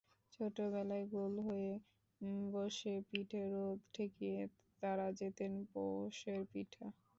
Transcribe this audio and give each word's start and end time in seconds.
ছোটবেলায় 0.33 1.05
গোল 1.13 1.33
হয়ে 1.47 1.71
বসে 2.53 2.93
পিঠে 3.09 3.43
রোদ 3.53 3.79
ঠেকিয়ে 3.93 4.39
তারা 4.83 5.07
যেতেন 5.19 5.51
পৌষের 5.73 6.39
পিঠা। 6.51 6.85